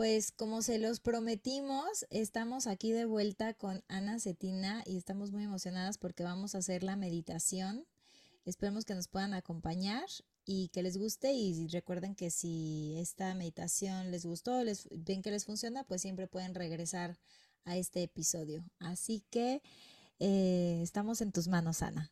[0.00, 5.44] Pues como se los prometimos, estamos aquí de vuelta con Ana Cetina y estamos muy
[5.44, 7.84] emocionadas porque vamos a hacer la meditación.
[8.46, 10.06] Esperemos que nos puedan acompañar
[10.46, 15.30] y que les guste y recuerden que si esta meditación les gustó, les ven que
[15.30, 17.18] les funciona, pues siempre pueden regresar
[17.66, 18.64] a este episodio.
[18.78, 19.60] Así que
[20.18, 22.10] eh, estamos en tus manos, Ana.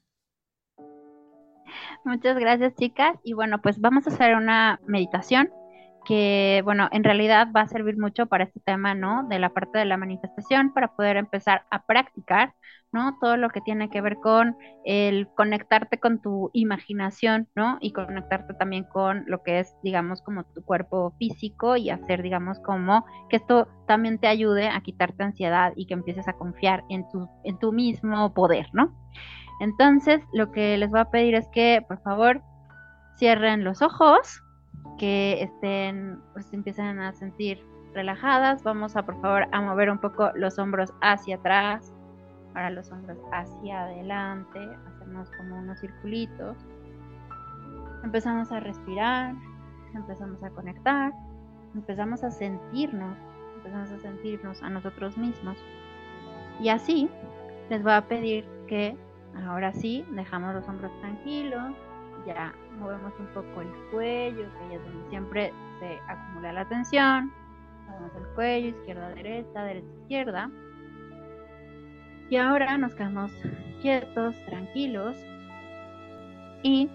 [2.05, 3.17] Muchas gracias, chicas.
[3.25, 5.49] Y bueno, pues vamos a hacer una meditación
[6.09, 9.29] que, bueno, en realidad va a servir mucho para este tema, ¿no?
[9.29, 12.55] De la parte de la manifestación, para poder empezar a practicar,
[12.93, 13.19] ¿no?
[13.21, 17.77] Todo lo que tiene que ver con el conectarte con tu imaginación, ¿no?
[17.83, 22.59] Y conectarte también con lo que es, digamos, como tu cuerpo físico y hacer, digamos,
[22.61, 27.07] como que esto también te ayude a quitarte ansiedad y que empieces a confiar en
[27.11, 28.97] tu, en tu mismo poder, ¿no?
[29.61, 32.41] Entonces, lo que les voy a pedir es que, por favor,
[33.19, 34.43] cierren los ojos
[34.99, 38.63] que estén, pues empiezan a sentir relajadas.
[38.63, 41.93] Vamos a, por favor, a mover un poco los hombros hacia atrás,
[42.55, 46.57] ahora los hombros hacia adelante, hacemos como unos circulitos.
[48.05, 49.35] Empezamos a respirar,
[49.95, 51.13] empezamos a conectar,
[51.75, 53.17] empezamos a sentirnos,
[53.57, 55.57] empezamos a sentirnos a nosotros mismos.
[56.61, 57.09] Y así
[57.71, 58.97] les voy a pedir que
[59.47, 61.75] ahora sí dejamos los hombros tranquilos,
[62.27, 67.33] ya movemos un poco el cuello, que es donde siempre se acumula la tensión.
[67.87, 70.51] Movemos el cuello, izquierda, derecha, derecha, izquierda.
[72.31, 73.33] Y ahora nos quedamos
[73.81, 75.17] quietos, tranquilos.
[76.63, 76.91] Y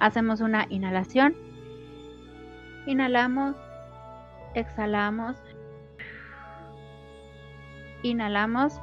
[0.00, 1.36] hacemos una inhalación.
[2.86, 3.56] Inhalamos,
[4.54, 5.36] exhalamos.
[8.02, 8.80] Inhalamos,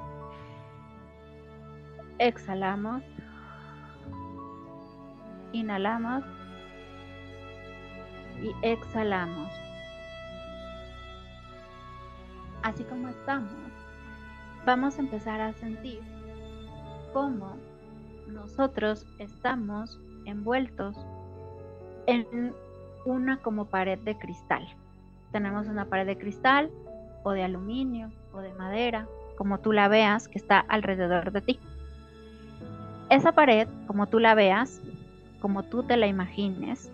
[2.17, 3.03] exhalamos.
[5.53, 6.23] Inhalamos
[8.41, 9.49] y exhalamos.
[12.63, 13.51] Así como estamos,
[14.65, 15.99] vamos a empezar a sentir
[17.13, 17.57] cómo
[18.27, 20.95] nosotros estamos envueltos
[22.07, 22.53] en
[23.05, 24.67] una como pared de cristal.
[25.31, 26.69] Tenemos una pared de cristal
[27.23, 29.07] o de aluminio o de madera,
[29.37, 31.59] como tú la veas, que está alrededor de ti.
[33.09, 34.81] Esa pared, como tú la veas,
[35.41, 36.91] como tú te la imagines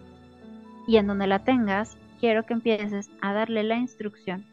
[0.87, 4.45] y en donde la tengas, quiero que empieces a darle la instrucción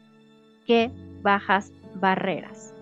[0.67, 0.91] que
[1.21, 2.73] bajas barreras.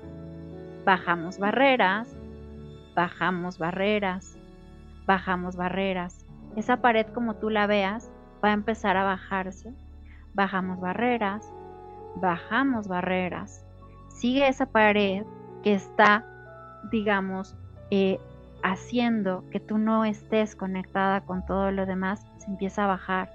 [0.85, 2.13] Bajamos barreras,
[2.95, 4.37] bajamos barreras,
[5.05, 6.25] bajamos barreras.
[6.55, 8.11] Esa pared como tú la veas
[8.43, 9.73] va a empezar a bajarse.
[10.33, 11.53] Bajamos barreras,
[12.15, 13.65] bajamos barreras.
[14.09, 15.25] Sigue esa pared
[15.63, 16.25] que está,
[16.91, 17.55] digamos,
[17.91, 18.19] eh,
[18.63, 23.31] haciendo que tú no estés conectada con todo lo demás, se empieza a bajar.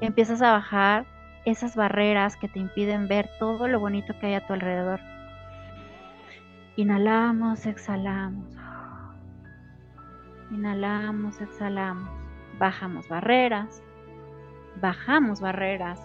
[0.00, 1.04] Empiezas a bajar
[1.44, 5.00] esas barreras que te impiden ver todo lo bonito que hay a tu alrededor.
[6.76, 8.46] Inhalamos, exhalamos.
[10.52, 12.08] Inhalamos, exhalamos.
[12.58, 13.82] Bajamos barreras.
[14.80, 16.00] Bajamos barreras.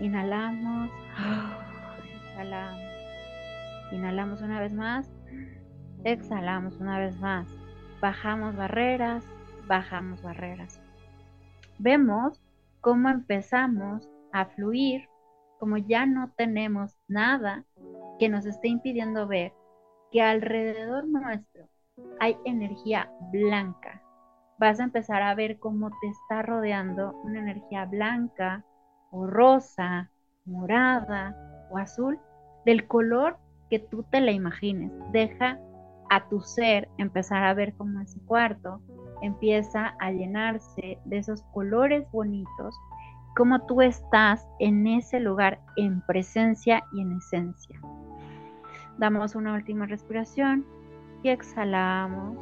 [0.00, 0.90] Inhalamos.
[2.30, 2.80] Exhalamos.
[3.92, 5.08] Inhalamos una vez más.
[6.04, 7.48] Exhalamos una vez más.
[8.00, 9.24] Bajamos barreras,
[9.66, 10.78] bajamos barreras.
[11.78, 12.42] Vemos
[12.82, 15.08] cómo empezamos a fluir,
[15.58, 17.64] como ya no tenemos nada
[18.18, 19.54] que nos esté impidiendo ver
[20.12, 21.68] que alrededor nuestro
[22.20, 24.02] hay energía blanca.
[24.58, 28.64] Vas a empezar a ver cómo te está rodeando una energía blanca
[29.10, 30.10] o rosa,
[30.44, 31.34] morada
[31.70, 32.18] o azul,
[32.66, 33.38] del color
[33.70, 34.92] que tú te la imagines.
[35.12, 35.58] Deja
[36.10, 38.80] a tu ser empezar a ver cómo ese cuarto
[39.22, 42.78] empieza a llenarse de esos colores bonitos,
[43.36, 47.80] como tú estás en ese lugar en presencia y en esencia.
[48.98, 50.64] Damos una última respiración
[51.22, 52.38] y exhalamos.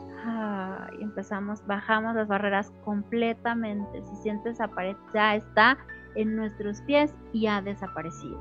[0.99, 4.03] y empezamos, bajamos las barreras completamente.
[4.03, 5.79] Si sientes esa pared, ya está
[6.15, 8.41] en nuestros pies y ha desaparecido.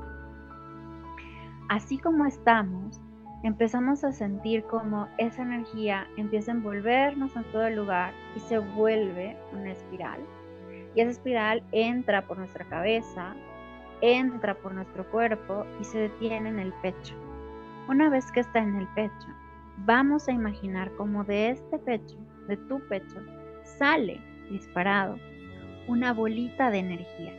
[1.68, 3.00] Así como estamos,
[3.42, 8.58] empezamos a sentir como esa energía empieza a envolvernos en todo el lugar y se
[8.58, 10.20] vuelve una espiral.
[10.94, 13.34] Y esa espiral entra por nuestra cabeza,
[14.00, 17.14] entra por nuestro cuerpo y se detiene en el pecho.
[17.88, 19.28] Una vez que está en el pecho,
[19.78, 22.16] vamos a imaginar como de este pecho,
[22.46, 23.20] de tu pecho,
[23.64, 25.16] sale disparado
[25.88, 27.32] una bolita de energía.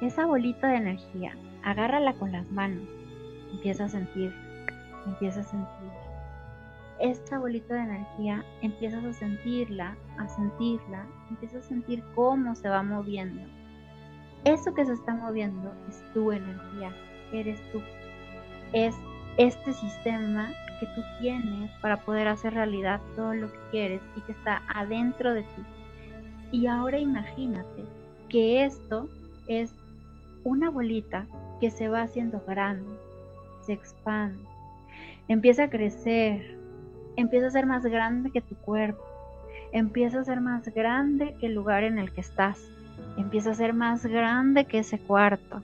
[0.00, 2.88] Esa bolita de energía, agárrala con las manos,
[3.52, 4.32] empieza a sentir
[5.06, 6.06] empiezas a sentir
[6.98, 12.82] esta bolita de energía, empiezas a sentirla, a sentirla, empiezas a sentir cómo se va
[12.82, 13.42] moviendo.
[14.44, 16.92] eso que se está moviendo es tu energía,
[17.32, 17.82] eres tú.
[18.72, 18.94] Es
[19.36, 20.50] este sistema
[20.80, 25.34] que tú tienes para poder hacer realidad todo lo que quieres y que está adentro
[25.34, 25.62] de ti.
[26.52, 27.84] Y ahora imagínate
[28.28, 29.08] que esto
[29.48, 29.74] es
[30.44, 31.26] una bolita
[31.60, 32.96] que se va haciendo grande,
[33.62, 34.42] se expande,
[35.28, 36.56] empieza a crecer,
[37.16, 39.02] empieza a ser más grande que tu cuerpo,
[39.72, 42.60] empieza a ser más grande que el lugar en el que estás,
[43.16, 45.62] empieza a ser más grande que ese cuarto.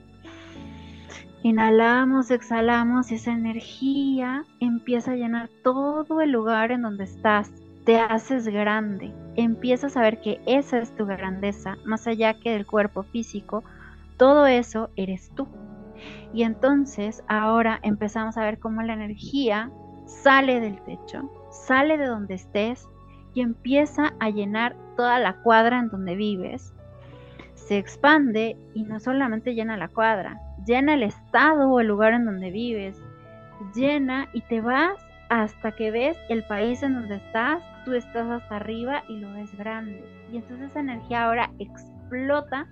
[1.43, 7.51] Inhalamos, exhalamos y esa energía empieza a llenar todo el lugar en donde estás.
[7.85, 12.65] Te haces grande, empiezas a ver que esa es tu grandeza, más allá que del
[12.65, 13.61] cuerpo físico,
[14.15, 15.49] todo eso eres tú.
[16.33, 19.71] Y entonces ahora empezamos a ver cómo la energía
[20.05, 22.87] sale del techo, sale de donde estés
[23.33, 26.73] y empieza a llenar toda la cuadra en donde vives.
[27.55, 32.25] Se expande y no solamente llena la cuadra, llena el estado o el lugar en
[32.25, 33.01] donde vives,
[33.73, 34.97] llena y te vas
[35.29, 39.55] hasta que ves el país en donde estás, tú estás hasta arriba y lo ves
[39.57, 40.03] grande.
[40.31, 42.67] Y entonces esa energía ahora explota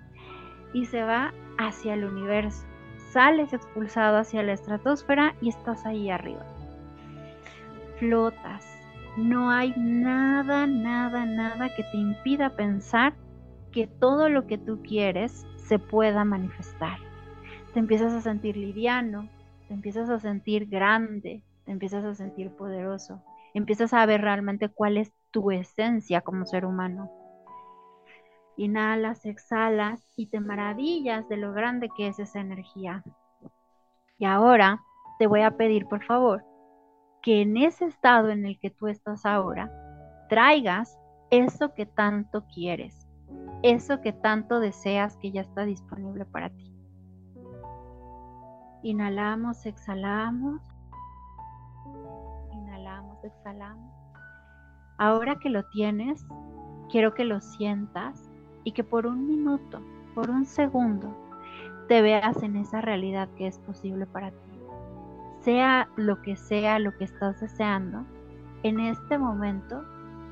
[0.72, 2.66] y se va hacia el universo.
[3.12, 6.46] Sales expulsado hacia la estratosfera y estás ahí arriba.
[7.98, 8.64] Flotas.
[9.18, 13.12] No hay nada, nada, nada que te impida pensar
[13.70, 16.96] que todo lo que tú quieres se pueda manifestar.
[17.74, 19.28] Te empiezas a sentir liviano,
[19.68, 23.22] te empiezas a sentir grande, te empiezas a sentir poderoso,
[23.52, 27.10] empiezas a ver realmente cuál es tu esencia como ser humano
[28.56, 33.02] Inhalas, exhalas y te maravillas de lo grande que es esa energía.
[34.18, 34.82] Y ahora
[35.18, 36.44] te voy a pedir, por favor,
[37.22, 39.70] que en ese estado en el que tú estás ahora,
[40.28, 40.98] traigas
[41.30, 43.08] eso que tanto quieres,
[43.62, 46.72] eso que tanto deseas que ya está disponible para ti.
[48.82, 50.60] Inhalamos, exhalamos.
[52.52, 53.92] Inhalamos, exhalamos.
[54.98, 56.26] Ahora que lo tienes,
[56.90, 58.31] quiero que lo sientas
[58.64, 59.80] y que por un minuto,
[60.14, 61.16] por un segundo,
[61.88, 64.36] te veas en esa realidad que es posible para ti.
[65.40, 68.04] Sea lo que sea lo que estás deseando,
[68.62, 69.82] en este momento,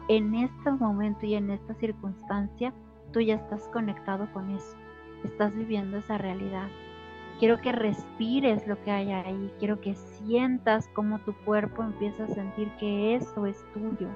[0.09, 2.73] en este momento y en esta circunstancia,
[3.12, 4.77] tú ya estás conectado con eso,
[5.25, 6.69] estás viviendo esa realidad.
[7.41, 12.29] Quiero que respires lo que hay ahí, quiero que sientas cómo tu cuerpo empieza a
[12.29, 14.09] sentir que eso es tuyo,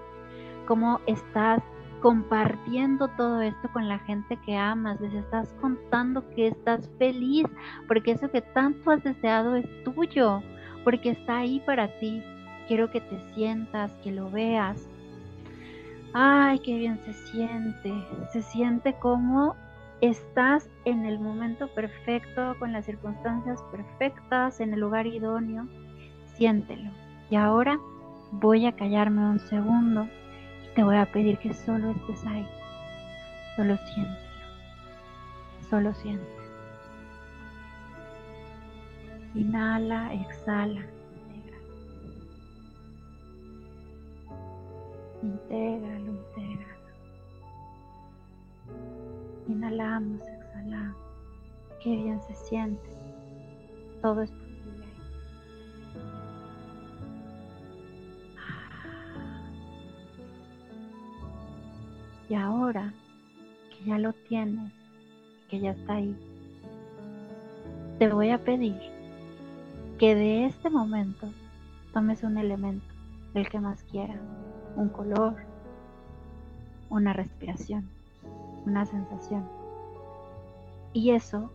[0.66, 1.62] cómo estás
[2.04, 7.46] compartiendo todo esto con la gente que amas, les estás contando que estás feliz,
[7.88, 10.42] porque eso que tanto has deseado es tuyo,
[10.84, 12.22] porque está ahí para ti.
[12.68, 14.86] Quiero que te sientas, que lo veas.
[16.12, 17.94] Ay, qué bien se siente.
[18.34, 19.56] Se siente como
[20.02, 25.66] estás en el momento perfecto, con las circunstancias perfectas, en el lugar idóneo.
[26.36, 26.90] Siéntelo.
[27.30, 27.78] Y ahora
[28.30, 30.06] voy a callarme un segundo
[30.74, 32.46] te voy a pedir que solo estés ahí.
[33.56, 34.18] Solo siente.
[35.70, 36.26] Solo siente.
[39.34, 40.82] Inhala, exhala.
[45.22, 46.74] Intégralo, intégralo.
[49.48, 50.96] Inhalamos, exhalamos.
[51.82, 52.90] Qué bien se siente.
[54.02, 54.32] Todo es
[62.28, 62.92] Y ahora
[63.70, 64.72] que ya lo tienes,
[65.48, 66.16] que ya está ahí,
[67.98, 68.80] te voy a pedir
[69.98, 71.28] que de este momento
[71.92, 72.86] tomes un elemento,
[73.34, 74.20] el que más quieras,
[74.74, 75.36] un color,
[76.88, 77.88] una respiración,
[78.64, 79.46] una sensación.
[80.92, 81.50] Y eso,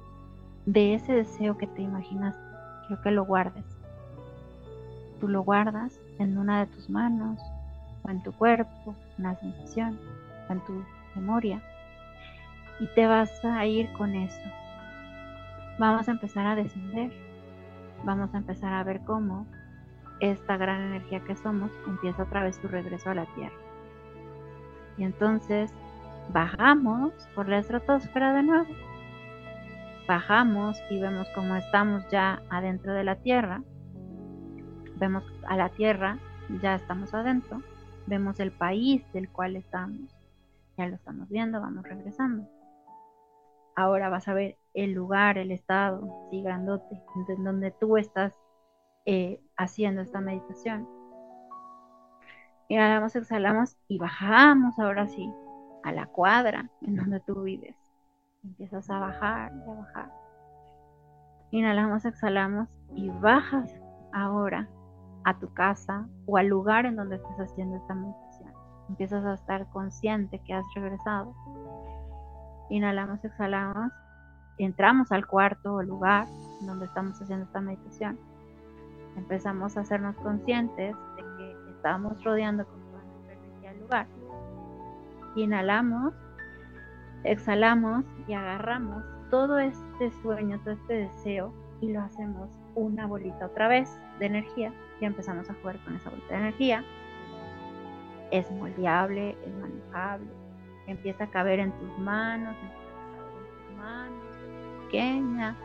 [0.66, 2.42] de ese deseo que te imaginaste,
[2.88, 3.66] quiero que lo guardes.
[5.20, 7.40] Tú lo guardas en una de tus manos
[8.04, 10.00] o en tu cuerpo, una sensación
[10.54, 10.84] en tu
[11.16, 11.62] memoria
[12.80, 14.42] y te vas a ir con eso.
[15.78, 17.12] Vamos a empezar a descender,
[18.04, 19.46] vamos a empezar a ver cómo
[20.20, 23.56] esta gran energía que somos empieza otra vez su regreso a la Tierra.
[24.98, 25.72] Y entonces
[26.34, 28.70] bajamos por la estratosfera de nuevo.
[30.08, 33.62] Bajamos y vemos cómo estamos ya adentro de la Tierra.
[34.96, 36.18] Vemos a la Tierra,
[36.62, 37.62] ya estamos adentro.
[38.08, 40.19] Vemos el país del cual estamos
[40.80, 42.48] ya lo estamos viendo, vamos regresando.
[43.76, 48.34] Ahora vas a ver el lugar, el estado, sí, grandote, en donde tú estás
[49.06, 50.88] eh, haciendo esta meditación.
[52.70, 55.30] Inhalamos, exhalamos y bajamos ahora sí
[55.84, 57.76] a la cuadra en donde tú vives.
[58.44, 60.14] Empiezas a bajar y a bajar.
[61.52, 63.70] Inhalamos, exhalamos y bajas
[64.14, 64.70] ahora
[65.26, 68.29] a tu casa o al lugar en donde estés haciendo esta meditación.
[68.90, 71.34] Empiezas a estar consciente que has regresado.
[72.70, 73.92] Inhalamos, exhalamos,
[74.58, 76.28] entramos al cuarto o lugar
[76.62, 78.20] donde estamos haciendo esta meditación.
[79.16, 84.08] Empezamos a hacernos conscientes de que estamos rodeando con toda nuestra energía el lugar.
[85.36, 86.14] Inhalamos,
[87.24, 93.68] exhalamos y agarramos todo este sueño, todo este deseo y lo hacemos una bolita otra
[93.68, 96.84] vez de energía y empezamos a jugar con esa bolita de energía.
[98.32, 100.28] Es moldeable, es manejable,
[100.88, 104.30] empieza a caber en tus manos, empieza a caber en tus manos,
[104.90, 105.56] pequeña,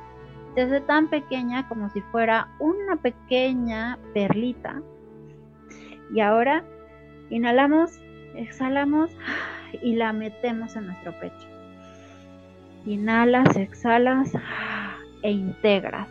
[0.54, 4.82] desde tan pequeña como si fuera una pequeña perlita.
[6.12, 6.62] Y ahora
[7.30, 7.98] inhalamos,
[8.36, 9.10] exhalamos
[9.82, 11.48] y la metemos en nuestro pecho.
[12.86, 14.32] Inhalas, exhalas
[15.22, 16.08] e integras.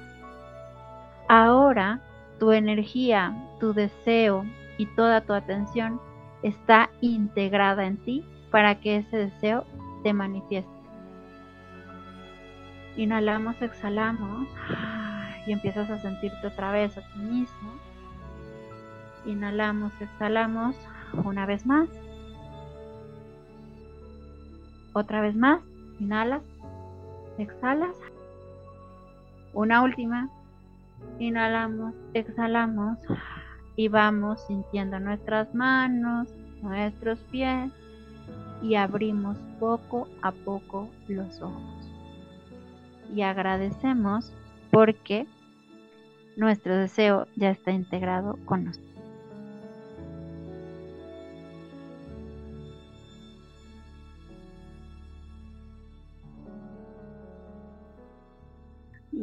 [1.30, 2.00] Ahora
[2.40, 4.44] tu energía, tu deseo
[4.78, 6.02] y toda tu atención
[6.44, 9.66] está integrada en ti para que ese deseo
[10.04, 10.72] te manifieste.
[12.96, 14.48] Inhalamos, exhalamos
[15.48, 17.72] y empiezas a sentirte otra vez a ti mismo.
[19.26, 20.76] Inhalamos, exhalamos
[21.24, 21.90] una vez más.
[24.94, 25.62] Otra vez más.
[26.00, 26.44] Inhalas,
[27.38, 27.96] exhalas.
[29.54, 30.30] Una última.
[31.20, 33.00] Inhalamos, exhalamos
[33.76, 36.28] y vamos sintiendo nuestras manos,
[36.62, 37.72] nuestros pies
[38.62, 41.92] y abrimos poco a poco los ojos.
[43.14, 44.32] Y agradecemos
[44.72, 45.28] porque
[46.38, 48.94] nuestro deseo ya está integrado con nosotros.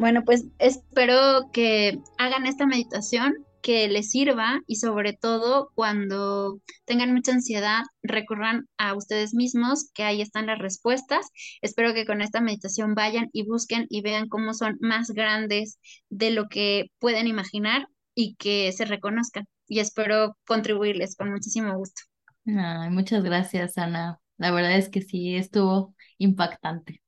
[0.01, 7.13] Bueno, pues espero que hagan esta meditación, que les sirva y sobre todo cuando tengan
[7.15, 11.27] mucha ansiedad, recurran a ustedes mismos, que ahí están las respuestas.
[11.63, 16.31] Espero que con esta meditación vayan y busquen y vean cómo son más grandes de
[16.31, 19.47] lo que pueden imaginar y que se reconozcan.
[19.67, 22.03] Y espero contribuirles con muchísimo gusto.
[22.45, 24.19] muchas gracias, Ana.
[24.37, 27.03] La verdad es que sí, estuvo impactante.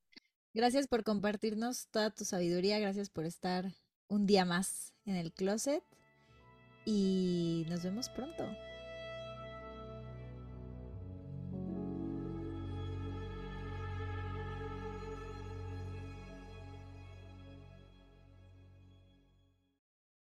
[0.53, 3.73] Gracias por compartirnos toda tu sabiduría, gracias por estar
[4.07, 5.83] un día más en el closet
[6.85, 8.49] y nos vemos pronto.